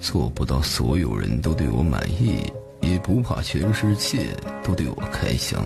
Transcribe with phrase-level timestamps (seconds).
[0.00, 2.40] 做不到所有人都对我满意
[2.80, 4.28] 也不怕全世界
[4.62, 5.62] 都对我开枪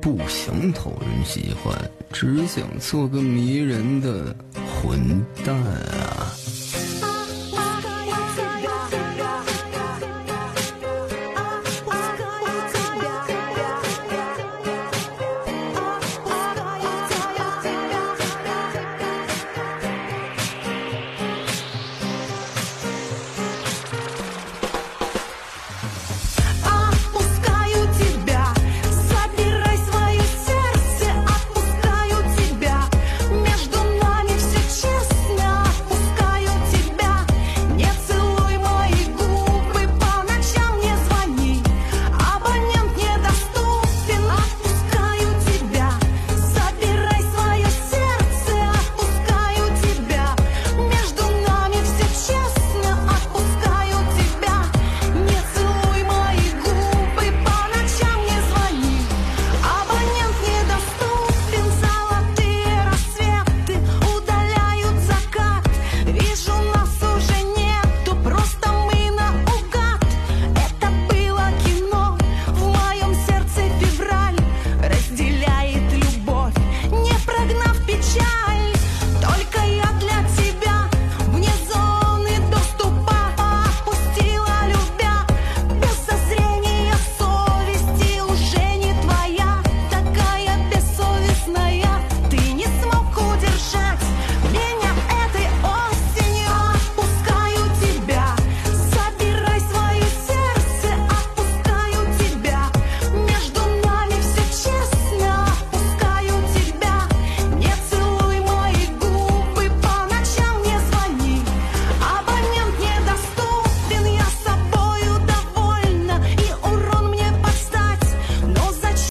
[0.00, 1.74] 不想讨人喜欢
[2.12, 4.34] 只想做个迷人的
[4.82, 6.32] 混蛋啊。